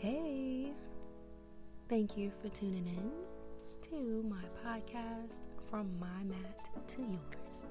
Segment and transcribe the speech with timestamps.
[0.00, 0.72] Hey,
[1.90, 3.10] thank you for tuning in
[3.82, 7.66] to my podcast from my mat to yours,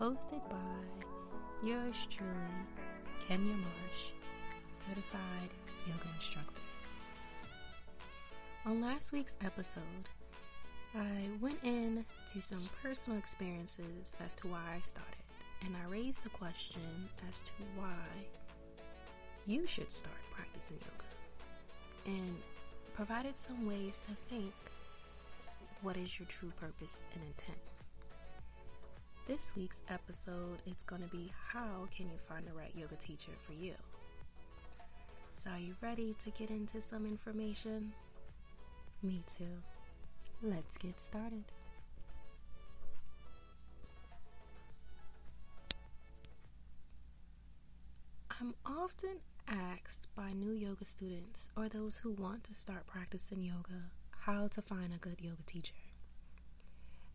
[0.00, 0.56] hosted by
[1.62, 2.32] yours truly,
[3.28, 4.12] Kenya Marsh,
[4.72, 5.50] certified
[5.86, 6.62] yoga instructor.
[8.64, 10.08] On last week's episode,
[10.94, 15.26] I went into some personal experiences as to why I started,
[15.66, 16.80] and I raised a question
[17.28, 18.24] as to why
[19.46, 21.05] you should start practicing yoga,
[22.06, 22.36] and
[22.94, 24.54] provided some ways to think
[25.82, 27.58] what is your true purpose and intent.
[29.26, 33.32] This week's episode it's going to be how can you find the right yoga teacher
[33.38, 33.74] for you.
[35.32, 37.92] So are you ready to get into some information?
[39.02, 39.62] Me too.
[40.42, 41.44] Let's get started.
[48.40, 49.18] I'm often
[49.48, 54.62] asked by new yoga students or those who want to start practicing yoga how to
[54.62, 55.74] find a good yoga teacher.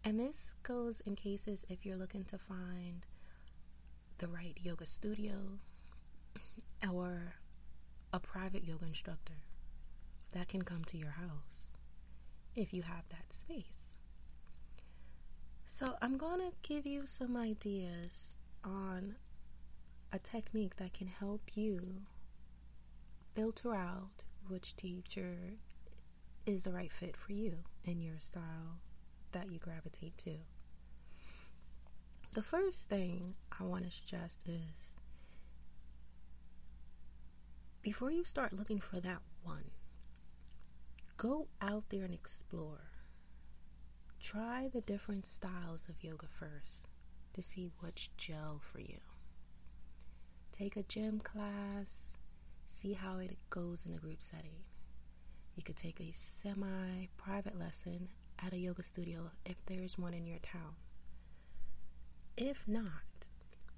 [0.04, 3.06] And this goes in cases if you're looking to find
[4.18, 5.60] the right yoga studio
[6.92, 7.36] or
[8.14, 9.44] a private yoga instructor
[10.32, 11.74] that can come to your house
[12.56, 13.96] if you have that space.
[15.66, 19.16] So, I'm going to give you some ideas on
[20.12, 22.02] a technique that can help you
[23.34, 25.58] filter out which teacher
[26.46, 28.80] is the right fit for you and your style
[29.32, 30.38] that you gravitate to.
[32.34, 34.96] The first thing I want to suggest is
[37.82, 39.72] before you start looking for that one,
[41.18, 42.92] go out there and explore.
[44.22, 46.90] Try the different styles of yoga first
[47.34, 49.00] to see which gel for you.
[50.52, 52.20] Take a gym class,
[52.72, 54.64] see how it goes in a group setting.
[55.56, 58.10] You could take a semi private lesson
[58.44, 60.76] at a yoga studio if there's one in your town.
[62.38, 63.28] If not,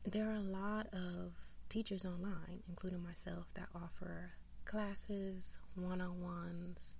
[0.05, 1.33] there are a lot of
[1.69, 4.33] teachers online, including myself, that offer
[4.65, 6.97] classes, one on ones,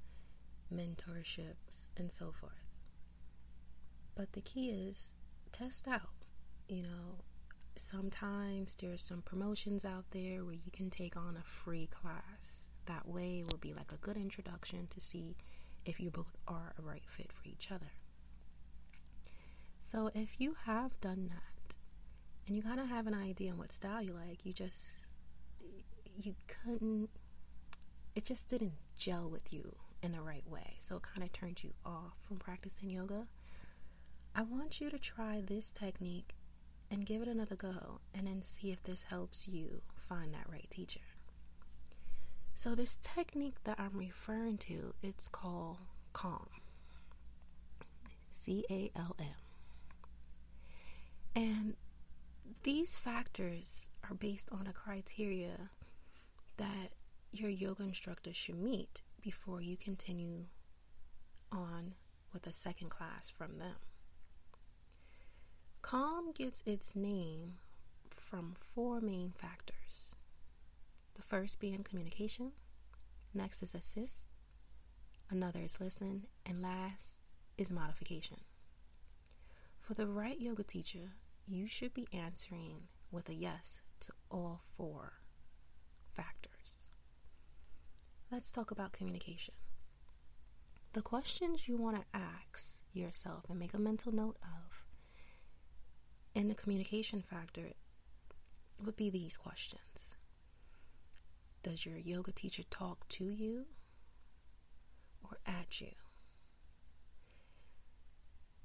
[0.74, 2.66] mentorships, and so forth.
[4.16, 5.16] But the key is
[5.52, 6.10] test out.
[6.68, 7.24] You know,
[7.80, 12.70] sometimes there's some promotions out there where you can take on a free class.
[12.86, 15.38] That way, it will be like a good introduction to see
[15.86, 17.92] if you both are a right fit for each other.
[19.80, 21.76] So, if you have done that
[22.48, 25.14] and you kind of have an idea on what style you like, you just,
[26.18, 27.10] you couldn't,
[28.16, 30.76] it just didn't gel with you in the right way.
[30.80, 33.28] So it kind of turned you off from practicing yoga.
[34.36, 36.36] I want you to try this technique
[36.94, 40.70] and give it another go and then see if this helps you find that right
[40.70, 41.00] teacher.
[42.54, 45.80] So this technique that I'm referring to, it's called
[46.14, 46.50] calm.
[48.28, 49.26] C A L M.
[51.36, 51.74] And
[52.62, 55.72] these factors are based on a criteria
[56.58, 56.94] that
[57.32, 60.46] your yoga instructor should meet before you continue
[61.52, 61.96] on
[62.32, 63.78] with a second class from them.
[65.84, 67.56] Calm gets its name
[68.10, 70.16] from four main factors.
[71.14, 72.54] The first being communication,
[73.34, 74.28] next is assist,
[75.30, 77.20] another is listen, and last
[77.58, 78.38] is modification.
[79.78, 81.12] For the right yoga teacher,
[81.46, 85.20] you should be answering with a yes to all four
[86.14, 86.88] factors.
[88.32, 89.54] Let's talk about communication.
[90.94, 94.83] The questions you want to ask yourself and make a mental note of
[96.36, 97.74] in the communication factor
[98.84, 100.16] would be these questions
[101.62, 103.66] Does your yoga teacher talk to you
[105.24, 105.92] or at you?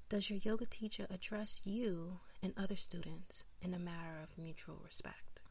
[0.09, 5.43] Does your yoga teacher address you and other students in a matter of mutual respect?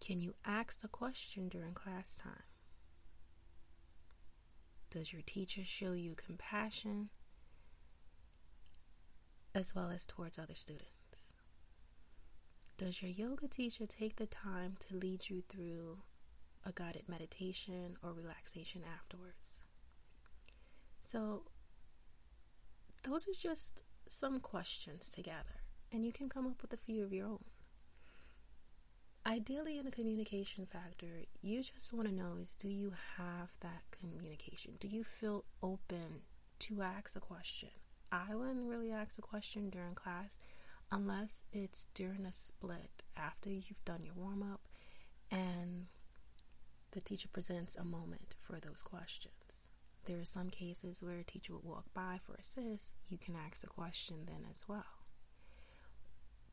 [0.00, 2.44] Can you ask a question during class time?
[4.90, 7.08] Does your teacher show you compassion
[9.54, 11.32] as well as towards other students?
[12.76, 15.98] Does your yoga teacher take the time to lead you through
[16.66, 19.60] a guided meditation or relaxation afterwards?
[21.02, 21.42] So,
[23.04, 25.62] those are just some questions together,
[25.92, 27.44] and you can come up with a few of your own.
[29.26, 33.82] Ideally, in a communication factor, you just want to know is do you have that
[33.90, 34.74] communication?
[34.80, 36.22] Do you feel open
[36.60, 37.70] to ask a question?
[38.12, 40.38] I wouldn't really ask a question during class
[40.90, 44.60] unless it's during a split after you've done your warm up
[45.30, 45.86] and
[46.92, 49.70] the teacher presents a moment for those questions.
[50.04, 52.92] There are some cases where a teacher would walk by for assist.
[53.08, 54.84] You can ask a question then as well.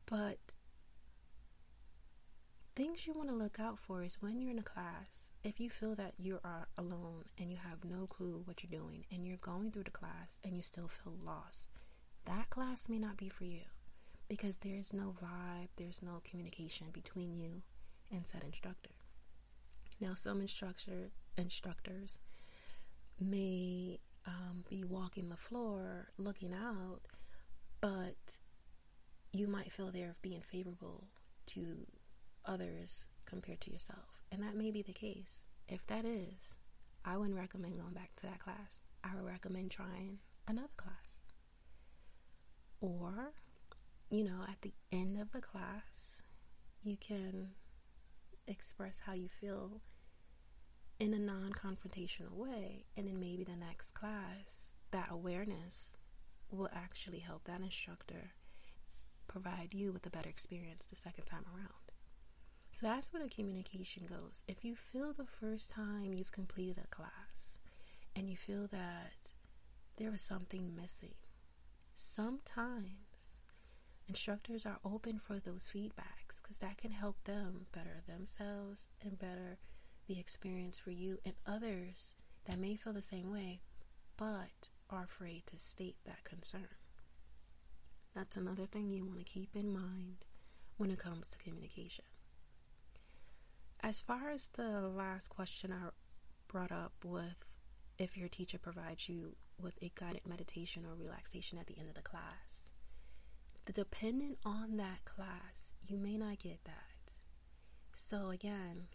[0.06, 0.54] But
[2.74, 5.68] things you want to look out for is when you're in a class, if you
[5.68, 9.36] feel that you are alone and you have no clue what you're doing and you're
[9.36, 11.70] going through the class and you still feel lost,
[12.24, 13.62] that class may not be for you
[14.28, 17.62] because there's no vibe, there's no communication between you
[18.10, 18.90] and said instructor.
[20.00, 22.20] Now, some instructor instructors
[23.20, 27.02] may um, be walking the floor looking out,
[27.80, 28.38] but
[29.32, 31.04] you might feel they're being favorable
[31.46, 31.86] to
[32.46, 34.22] others compared to yourself.
[34.30, 35.46] And that may be the case.
[35.68, 36.56] If that is,
[37.04, 38.80] I wouldn't recommend going back to that class.
[39.04, 41.26] I would recommend trying another class.
[42.80, 43.32] Or,
[44.10, 46.22] you know, at the end of the class,
[46.82, 47.50] you can
[48.46, 49.80] express how you feel
[50.98, 52.84] in a non confrontational way.
[52.96, 55.96] And then maybe the next class, that awareness
[56.50, 58.32] will actually help that instructor
[59.26, 61.81] provide you with a better experience the second time around.
[62.74, 64.44] So that's where the communication goes.
[64.48, 67.58] If you feel the first time you've completed a class
[68.16, 69.32] and you feel that
[69.98, 71.14] there was something missing,
[71.92, 73.42] sometimes
[74.08, 79.58] instructors are open for those feedbacks because that can help them better themselves and better
[80.06, 82.14] the experience for you and others
[82.46, 83.60] that may feel the same way
[84.16, 86.68] but are afraid to state that concern.
[88.14, 90.24] That's another thing you want to keep in mind
[90.78, 92.06] when it comes to communication.
[93.84, 95.88] As far as the last question I
[96.46, 97.44] brought up with
[97.98, 101.94] if your teacher provides you with a guided meditation or relaxation at the end of
[101.96, 102.70] the class,
[103.64, 107.14] the dependent on that class, you may not get that.
[107.92, 108.86] So again,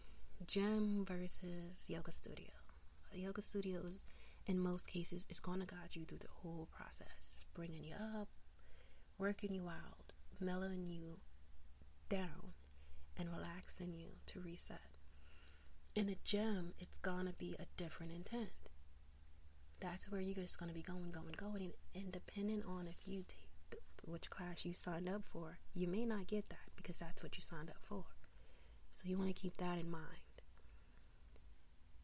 [0.46, 2.46] gym versus yoga studio.
[3.12, 4.04] Yoga studios,
[4.46, 8.28] in most cases, is going to guide you through the whole process, bringing you up,
[9.18, 11.18] working you out, mellowing you
[12.08, 12.54] down,
[13.18, 14.80] and relaxing you to reset.
[15.94, 18.70] In a gym, it's gonna be a different intent.
[19.80, 23.48] That's where you're just gonna be going, going, going, and depending on if you take
[24.04, 27.42] which class you signed up for, you may not get that because that's what you
[27.42, 28.04] signed up for.
[28.94, 30.02] So you want to keep that in mind.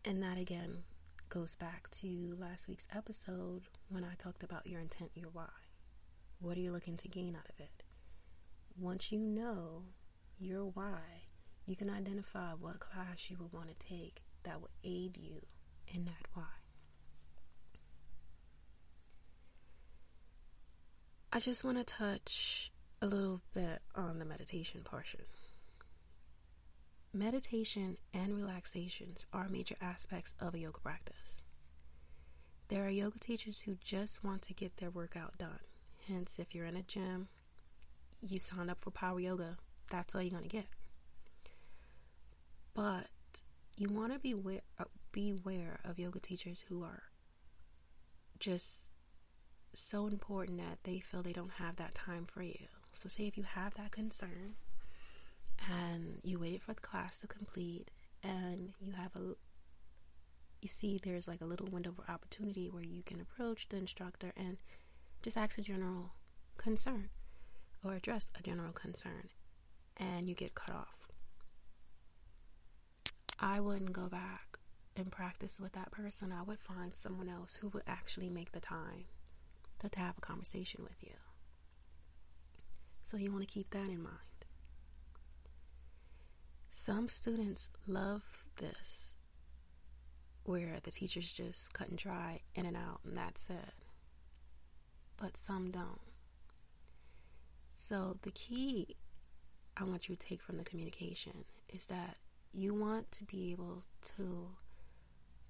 [0.04, 0.84] And that again
[1.28, 5.48] goes back to last week's episode when I talked about your intent, your why.
[6.40, 7.82] What are you looking to gain out of it?
[8.78, 9.84] Once you know
[10.38, 11.24] your why,
[11.66, 15.42] you can identify what class you would want to take that would aid you
[15.88, 16.44] in that why.
[21.32, 22.70] I just want to touch
[23.02, 25.22] a little bit on the meditation portion.
[27.12, 31.42] Meditation and relaxations are major aspects of a yoga practice.
[32.68, 35.60] There are yoga teachers who just want to get their workout done.
[36.08, 37.28] Hence, if you're in a gym,
[38.20, 39.58] you sign up for power yoga,
[39.90, 40.66] that's all you're going to get.
[42.74, 43.06] But
[43.76, 47.04] you want to be aware, uh, beware of yoga teachers who are
[48.38, 48.90] just
[49.72, 52.66] so important that they feel they don't have that time for you.
[52.92, 54.54] So, say if you have that concern
[55.70, 57.90] and you waited for the class to complete
[58.22, 59.34] and you have a
[60.62, 64.32] you see there's like a little window of opportunity where you can approach the instructor
[64.34, 64.56] and
[65.22, 66.14] just ask a general
[66.56, 67.10] concern
[67.84, 69.28] or address a general concern
[69.96, 71.08] and you get cut off.
[73.38, 74.58] I wouldn't go back
[74.96, 76.32] and practice with that person.
[76.32, 79.06] I would find someone else who would actually make the time
[79.80, 81.14] to, to have a conversation with you.
[83.00, 84.18] So you want to keep that in mind.
[86.70, 89.16] Some students love this,
[90.44, 93.74] where the teacher's just cut and dry, in and out, and that's it.
[95.16, 96.00] But some don't.
[97.74, 98.96] So the key
[99.76, 102.18] I want you to take from the communication is that
[102.52, 103.84] you want to be able
[104.16, 104.50] to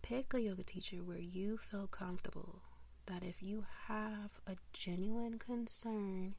[0.02, 2.62] pick a yoga teacher where you feel comfortable
[3.07, 6.35] that if you have a genuine concern,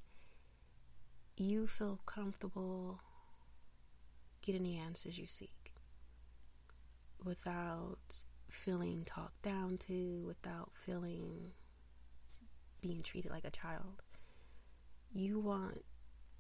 [1.38, 3.02] you feel comfortable
[4.42, 5.74] getting the answers you seek
[7.24, 11.52] without feeling talked down to, without feeling
[12.82, 14.02] being treated like a child.
[15.12, 15.84] You want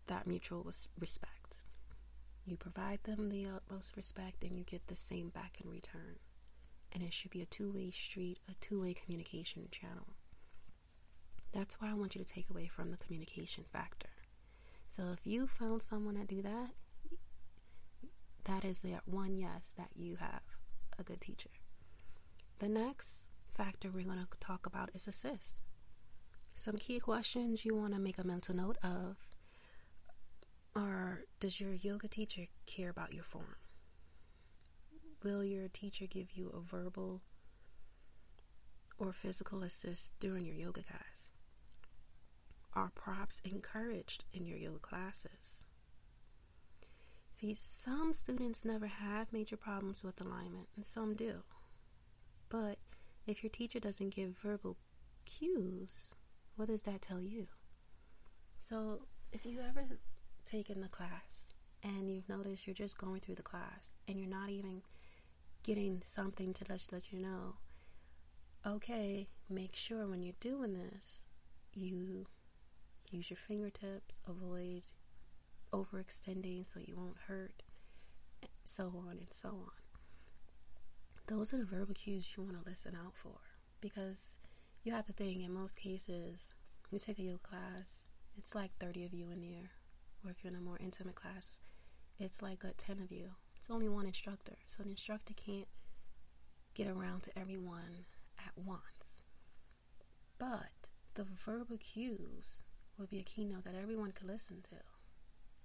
[0.07, 1.34] that mutual respect.
[2.45, 6.19] You provide them the utmost respect and you get the same back in return.
[6.91, 10.15] And it should be a two way street, a two way communication channel.
[11.51, 14.09] That's what I want you to take away from the communication factor.
[14.87, 16.69] So if you found someone that do that,
[18.43, 20.41] that is the one yes that you have
[20.99, 21.49] a good teacher.
[22.59, 25.61] The next factor we're going to talk about is assist.
[26.53, 29.17] Some key questions you want to make a mental note of
[30.75, 33.55] are Does your yoga teacher care about your form?
[35.24, 37.22] Will your teacher give you a verbal
[38.98, 41.32] or physical assist during your yoga class?
[42.74, 45.65] Are props encouraged in your yoga classes?
[47.32, 51.44] See, some students never have major problems with alignment, and some do.
[52.50, 52.77] But
[53.27, 54.77] if your teacher doesn't give verbal
[55.25, 56.15] cues,
[56.55, 57.48] what does that tell you?
[58.58, 60.00] So, if you ever
[60.45, 64.49] taken the class and you've noticed you're just going through the class and you're not
[64.49, 64.81] even
[65.63, 67.55] getting something to let, let you know,
[68.65, 71.29] okay, make sure when you're doing this,
[71.73, 72.27] you
[73.11, 74.83] use your fingertips, avoid
[75.71, 77.63] overextending so you won't hurt,
[78.63, 79.71] so on and so on.
[81.27, 83.39] Those are the verbal cues you want to listen out for
[83.81, 84.39] because
[84.83, 86.53] you have to think in most cases,
[86.91, 88.05] you take a yoga class,
[88.37, 89.71] it's like 30 of you in there,
[90.25, 91.60] or if you're in a more intimate class,
[92.20, 93.32] it's like a 10 of you.
[93.55, 95.67] It's only one instructor, so the instructor can't
[96.74, 98.05] get around to everyone
[98.38, 99.24] at once.
[100.38, 102.63] But the verbal cues
[102.98, 104.77] will be a keynote that everyone could listen to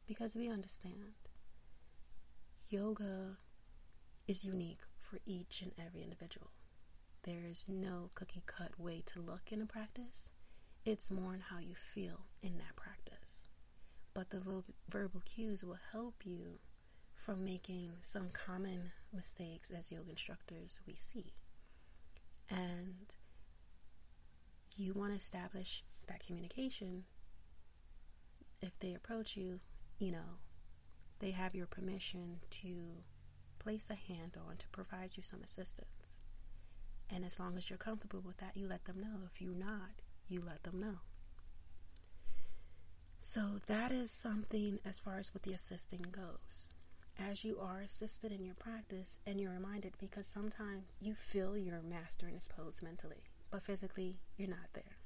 [0.06, 1.14] because we understand
[2.68, 3.36] yoga
[4.26, 6.50] is unique for each and every individual.
[7.22, 10.30] There is no cookie cut way to look in a practice.
[10.84, 13.48] It's more in how you feel in that practice.
[14.12, 16.58] But the verbal cues will help you
[17.14, 21.34] from making some common mistakes as yoga instructors we see.
[22.48, 23.14] And
[24.76, 27.04] you want to establish that communication.
[28.60, 29.60] If they approach you,
[29.98, 30.38] you know,
[31.20, 33.04] they have your permission to
[33.58, 36.22] place a hand on to provide you some assistance.
[37.10, 39.28] And as long as you're comfortable with that, you let them know.
[39.32, 40.98] If you're not, you let them know.
[43.22, 46.72] So that is something as far as what the assisting goes.
[47.18, 51.82] As you are assisted in your practice and you're reminded because sometimes you feel you're
[51.82, 54.96] mastering this pose mentally, but physically you're not there.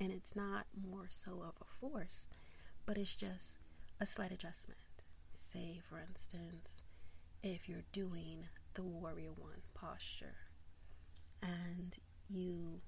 [0.00, 2.28] And it's not more so of a force,
[2.86, 3.58] but it's just
[4.00, 4.78] a slight adjustment.
[5.32, 6.82] Say, for instance,
[7.42, 10.36] if you're doing the warrior one posture
[11.42, 11.94] and
[12.28, 12.80] you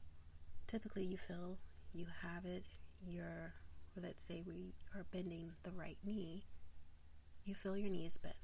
[0.66, 1.58] typically you feel
[1.92, 2.64] you have it,
[3.06, 3.52] you're,
[4.02, 6.44] let's say we are bending the right knee,
[7.44, 8.34] you feel your knees bent.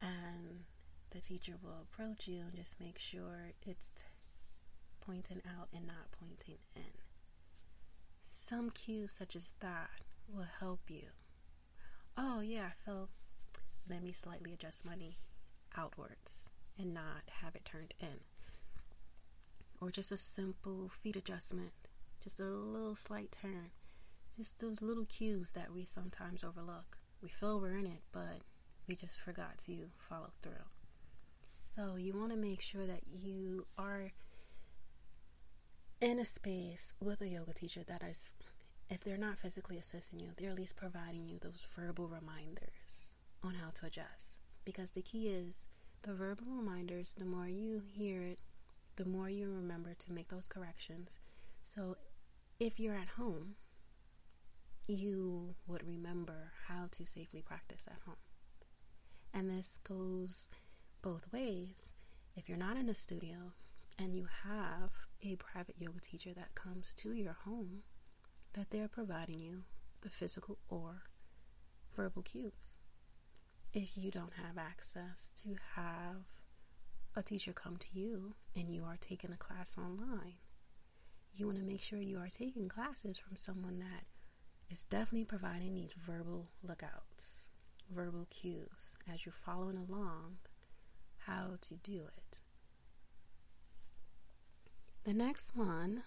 [0.00, 0.64] And
[1.10, 4.04] the teacher will approach you and just make sure it's t-
[5.00, 6.92] pointing out and not pointing in.
[8.22, 11.08] Some cues such as that will help you.
[12.16, 13.08] Oh, yeah, I feel.
[13.88, 15.18] Let me slightly adjust my knee
[15.76, 18.20] outwards and not have it turned in
[19.80, 21.72] or just a simple feet adjustment,
[22.22, 23.70] just a little slight turn.
[24.36, 26.98] Just those little cues that we sometimes overlook.
[27.22, 28.42] We feel we're in it, but
[28.88, 30.68] we just forgot to follow through.
[31.64, 34.12] So, you want to make sure that you are
[36.00, 38.34] in a space with a yoga teacher that is,
[38.90, 43.54] if they're not physically assisting you, they're at least providing you those verbal reminders on
[43.54, 44.40] how to adjust.
[44.64, 45.66] Because the key is
[46.02, 48.38] the verbal reminders, the more you hear it
[48.96, 51.18] the more you remember to make those corrections.
[51.62, 51.96] So
[52.60, 53.56] if you're at home,
[54.86, 58.16] you would remember how to safely practice at home.
[59.32, 60.48] And this goes
[61.02, 61.94] both ways.
[62.36, 63.52] If you're not in a studio
[63.98, 64.90] and you have
[65.22, 67.82] a private yoga teacher that comes to your home,
[68.52, 69.62] that they're providing you
[70.02, 71.04] the physical or
[71.94, 72.78] verbal cues.
[73.72, 76.24] If you don't have access to have
[77.16, 80.34] a teacher come to you and you are taking a class online,
[81.34, 84.04] you want to make sure you are taking classes from someone that
[84.70, 87.48] is definitely providing these verbal lookouts,
[87.90, 90.36] verbal cues as you're following along
[91.26, 92.40] how to do it.
[95.04, 96.02] The next one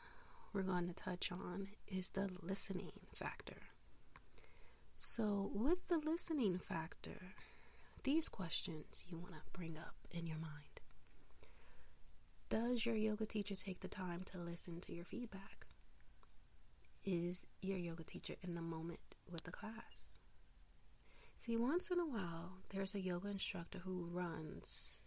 [0.54, 3.62] we're going to touch on is the listening factor.
[4.96, 7.36] So, with the listening factor,
[8.04, 10.82] these questions you want to bring up in your mind.
[12.50, 15.57] Does your yoga teacher take the time to listen to your feedback?
[17.10, 19.00] Is your yoga teacher in the moment
[19.32, 20.20] with the class?
[21.38, 25.06] See, once in a while, there's a yoga instructor who runs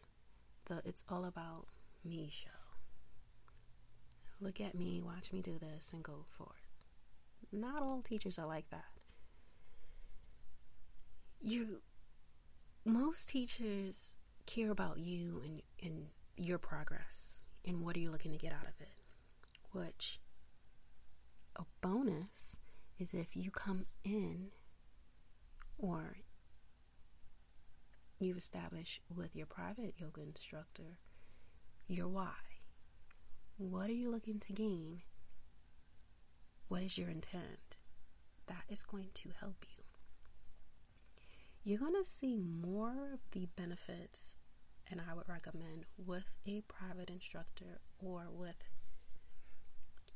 [0.64, 1.66] the It's All About
[2.02, 2.49] Me show.
[4.40, 6.73] Look at me, watch me do this, and go forth.
[7.52, 8.92] Not all teachers are like that.
[11.42, 11.83] You,
[12.83, 14.16] most teachers
[14.47, 16.07] care about you and, and
[16.38, 18.95] your progress and what are you looking to get out of it.
[19.73, 20.19] Which
[21.80, 22.56] bonus
[22.99, 24.49] is if you come in
[25.78, 26.18] or
[28.18, 30.99] you've established with your private yoga instructor
[31.90, 32.34] your why.
[33.56, 35.02] What are you looking to gain?
[36.68, 37.78] What is your intent?
[38.46, 39.82] That is going to help you.
[41.64, 44.37] You're going to see more of the benefits,
[44.88, 48.62] and I would recommend with a private instructor or with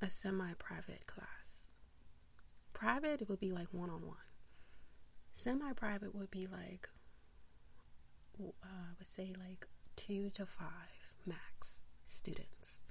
[0.04, 1.70] a semi private class.
[2.74, 4.18] Private would be like one on one,
[5.32, 6.90] semi private would be like,
[8.38, 12.82] uh, I would say like two to five max students.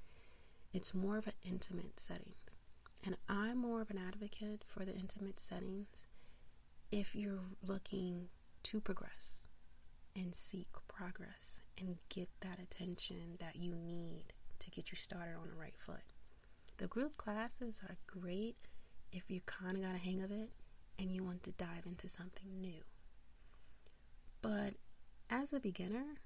[0.73, 2.33] It's more of an intimate setting.
[3.05, 6.07] And I'm more of an advocate for the intimate settings
[6.91, 8.29] if you're looking
[8.63, 9.49] to progress
[10.15, 15.49] and seek progress and get that attention that you need to get you started on
[15.49, 16.12] the right foot.
[16.77, 18.55] The group classes are great
[19.11, 20.49] if you kind of got a hang of it
[20.97, 22.81] and you want to dive into something new.
[24.41, 24.73] But
[25.29, 26.19] as a beginner,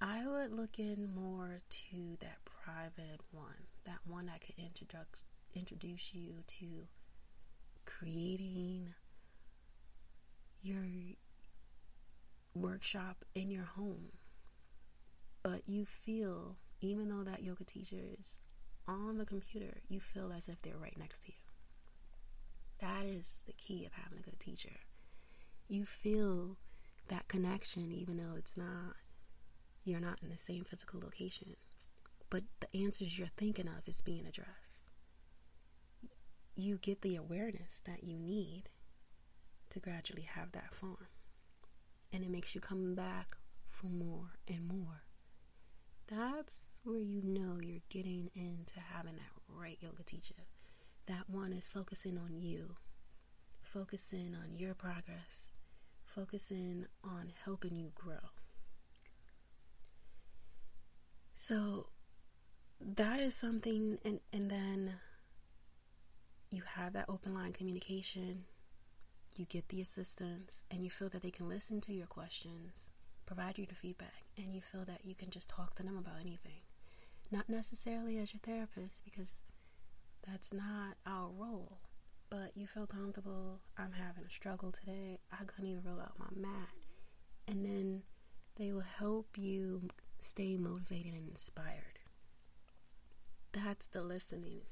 [0.00, 6.14] I would look in more to that private one, that one that could introduce introduce
[6.14, 6.86] you to
[7.86, 8.94] creating
[10.62, 10.84] your
[12.54, 14.12] workshop in your home.
[15.42, 18.40] But you feel, even though that yoga teacher is
[18.88, 21.34] on the computer, you feel as if they're right next to you.
[22.80, 24.80] That is the key of having a good teacher.
[25.68, 26.56] You feel
[27.08, 28.96] that connection, even though it's not
[29.84, 31.56] you're not in the same physical location,
[32.28, 34.90] but the answers you're thinking of is being addressed.
[36.54, 38.64] You get the awareness that you need
[39.70, 41.08] to gradually have that form.
[42.12, 43.36] And it makes you come back
[43.68, 45.04] for more and more.
[46.10, 50.46] That's where you know you're getting into having that right yoga teacher.
[51.06, 52.76] That one is focusing on you,
[53.62, 55.54] focusing on your progress,
[56.06, 58.30] focusing on helping you grow.
[61.34, 61.88] So
[62.80, 64.94] that is something, and, and then
[66.50, 68.44] you have that open line communication,
[69.36, 72.90] you get the assistance, and you feel that they can listen to your questions,
[73.28, 76.18] provide you the feedback, and you feel that you can just talk to them about
[76.18, 76.62] anything.
[77.30, 79.42] Not necessarily as your therapist, because
[80.26, 81.78] that's not our role,
[82.30, 83.60] but you feel comfortable.
[83.76, 85.18] I'm having a struggle today.
[85.30, 86.70] I couldn't even roll out my mat.
[87.46, 88.02] And then
[88.56, 89.88] they will help you
[90.20, 91.98] stay motivated and inspired.
[93.52, 94.62] That's the listening.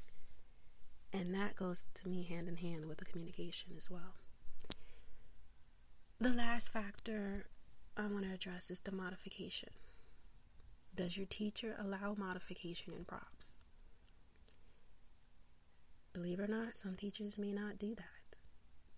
[1.13, 4.15] And that goes to me hand in hand with the communication as well.
[6.19, 7.47] The last factor
[7.97, 9.71] I want to address is the modification.
[10.95, 13.61] Does your teacher allow modification in props?
[16.13, 18.39] Believe it or not, some teachers may not do that.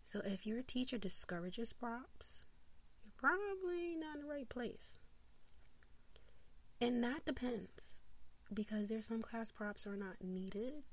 [0.05, 2.45] So if your teacher discourages props,
[3.05, 4.99] you're probably not in the right place.
[6.81, 8.01] And that depends
[8.53, 10.85] because there's some class props are not needed.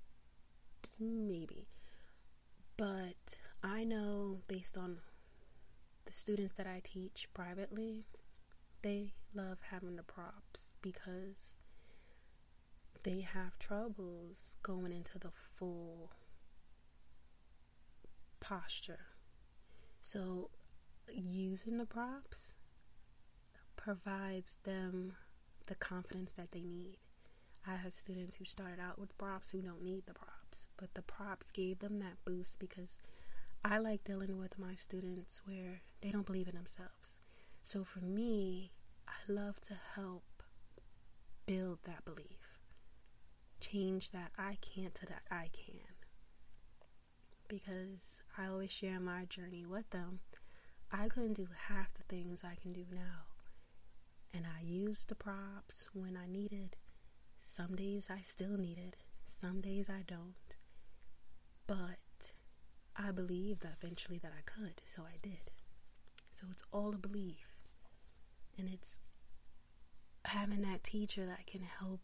[0.99, 1.67] Maybe.
[2.77, 4.97] But I know based on
[6.05, 8.05] the students that I teach privately,
[8.81, 11.57] they love having the props because
[13.03, 16.11] they have troubles going into the full
[18.39, 19.07] posture.
[20.01, 20.49] So,
[21.11, 22.53] using the props
[23.75, 25.13] provides them
[25.67, 26.97] the confidence that they need.
[27.67, 31.01] I have students who started out with props who don't need the props, but the
[31.01, 32.99] props gave them that boost because
[33.65, 37.19] I like dealing with my students where they don't believe in themselves.
[37.63, 38.71] So for me,
[39.07, 40.43] I love to help
[41.47, 42.59] build that belief,
[43.59, 45.81] change that I can't to that I can.
[47.47, 50.19] Because I always share my journey with them.
[50.91, 53.25] I couldn't do half the things I can do now
[54.35, 56.75] and I used the props when I needed.
[57.39, 60.55] Some days I still need it, some days I don't.
[61.67, 61.99] But
[62.97, 65.51] I believed that eventually that I could, so I did.
[66.29, 67.47] So it's all a belief.
[68.57, 68.99] And it's
[70.25, 72.01] having that teacher that can help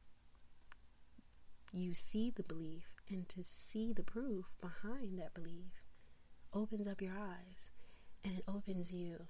[1.73, 5.84] you see the belief and to see the proof behind that belief
[6.54, 7.71] opens up your eyes
[8.23, 9.27] and it opens you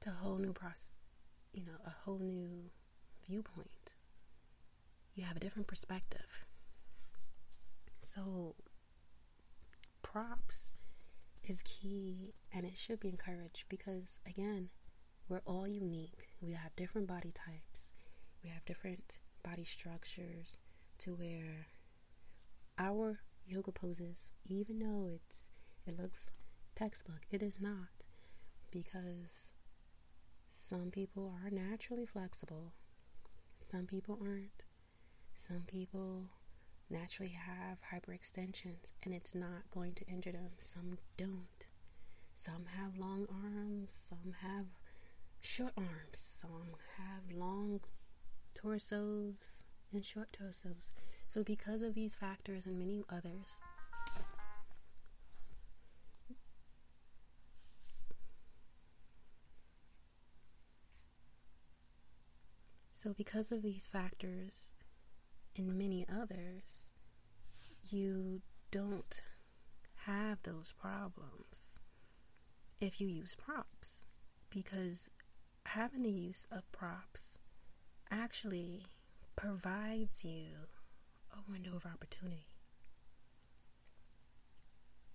[0.00, 0.98] to a whole new process
[1.54, 2.70] you know, a whole new
[3.26, 3.94] viewpoint.
[5.14, 6.44] You have a different perspective.
[8.00, 8.56] So,
[10.14, 10.70] props
[11.42, 14.68] is key and it should be encouraged because, again,
[15.28, 16.28] we're all unique.
[16.40, 17.90] we have different body types,
[18.40, 20.60] we have different body structures
[20.98, 21.66] to where
[22.78, 25.48] our yoga poses, even though it's
[25.84, 26.30] it looks
[26.76, 28.04] textbook, it is not
[28.70, 29.52] because
[30.48, 32.72] some people are naturally flexible,
[33.58, 34.62] some people aren't.
[35.36, 36.28] Some people
[36.90, 40.50] naturally have hyperextensions and it's not going to injure them.
[40.58, 41.68] Some don't.
[42.34, 44.66] Some have long arms, some have
[45.40, 47.80] short arms, some have long
[48.54, 50.90] torsos and short torsos.
[51.28, 53.60] So, because of these factors and many others,
[62.96, 64.72] So, because of these factors
[65.56, 66.90] and many others,
[67.88, 69.20] you don't
[70.06, 71.78] have those problems
[72.80, 74.02] if you use props
[74.50, 75.10] because
[75.66, 77.38] having the use of props
[78.10, 78.82] actually
[79.36, 80.68] provides you
[81.32, 82.46] a window of opportunity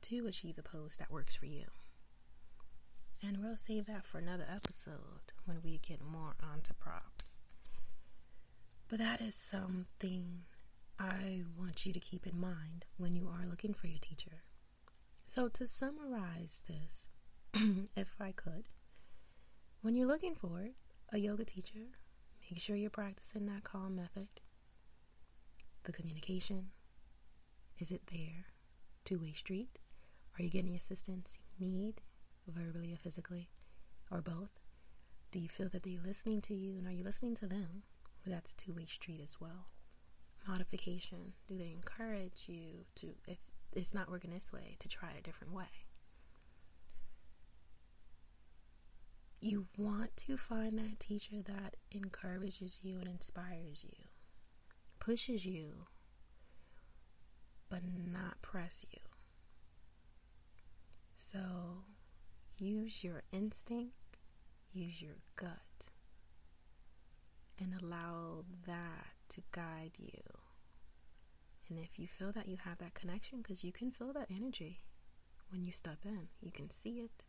[0.02, 1.66] to achieve the pose that works for you.
[3.22, 7.42] And we'll save that for another episode when we get more onto props.
[8.90, 10.46] But that is something
[10.98, 14.44] I want you to keep in mind when you are looking for your teacher.
[15.26, 17.12] So, to summarize this,
[17.96, 18.66] if I could,
[19.82, 20.70] when you're looking for
[21.14, 22.00] a yoga teacher,
[22.50, 24.28] make sure you're practicing that calm method.
[25.84, 26.72] The communication
[27.78, 28.48] is it there?
[29.06, 29.80] Two way street?
[30.38, 32.02] Are you getting assistance you need,
[32.48, 33.50] verbally or physically,
[34.12, 34.60] or both?
[35.32, 37.84] Do you feel that they're listening to you and are you listening to them?
[38.26, 39.68] That's a two way street as well.
[40.48, 41.34] Modification.
[41.48, 43.38] Do they encourage you to, if
[43.74, 45.66] it's not working this way, to try a different way?
[49.42, 53.96] You want to find that teacher that encourages you and inspires you,
[55.00, 55.86] pushes you,
[57.70, 59.00] but not press you.
[61.16, 61.84] So
[62.58, 63.94] use your instinct,
[64.74, 65.92] use your gut
[67.60, 70.22] and allow that to guide you.
[71.70, 74.80] And if you feel that you have that connection, because you can feel that energy
[75.50, 77.26] when you step in, you can see it,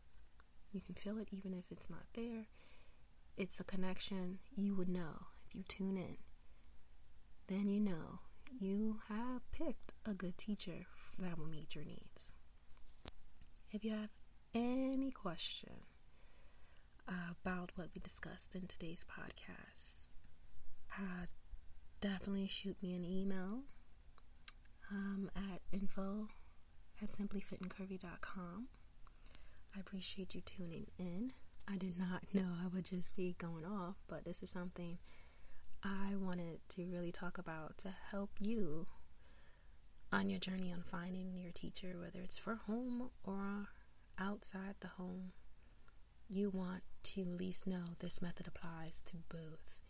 [0.71, 2.47] you can feel it even if it's not there.
[3.37, 6.17] It's a connection you would know if you tune in.
[7.47, 8.19] Then you know
[8.59, 10.85] you have picked a good teacher
[11.19, 12.33] that will meet your needs.
[13.71, 14.09] If you have
[14.53, 15.81] any question
[17.07, 20.11] about what we discussed in today's podcast,
[20.97, 21.25] uh,
[21.99, 23.61] definitely shoot me an email
[24.91, 26.27] um, at info
[27.01, 28.67] at simplyfitandcurvy.com.
[29.75, 31.31] I appreciate you tuning in.
[31.67, 34.97] I did not know I would just be going off, but this is something
[35.83, 38.87] I wanted to really talk about to help you
[40.11, 43.69] on your journey on finding your teacher, whether it's for home or
[44.19, 45.31] outside the home.
[46.29, 49.80] You want to at least know this method applies to both.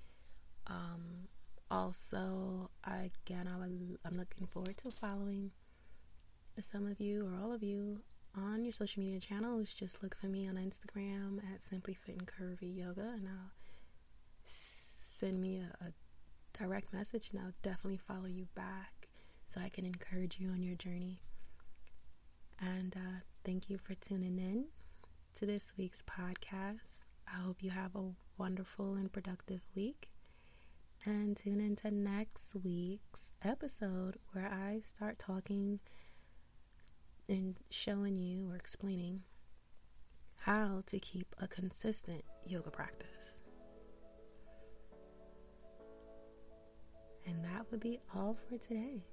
[0.67, 1.27] Um,
[1.69, 5.51] also, again, I will, I'm looking forward to following
[6.59, 8.01] some of you or all of you
[8.35, 9.73] on your social media channels.
[9.73, 13.51] Just look for me on Instagram at Simply Fit and Curvy Yoga, and I'll
[14.45, 15.91] send me a, a
[16.53, 19.07] direct message, and I'll definitely follow you back
[19.45, 21.21] so I can encourage you on your journey.
[22.59, 24.65] And uh, thank you for tuning in
[25.35, 27.05] to this week's podcast.
[27.27, 30.10] I hope you have a wonderful and productive week
[31.05, 35.79] and tune into next week's episode where I start talking
[37.27, 39.21] and showing you or explaining
[40.37, 43.41] how to keep a consistent yoga practice.
[47.25, 49.03] And that would be all for today.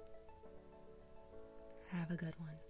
[1.91, 2.68] Have a good one.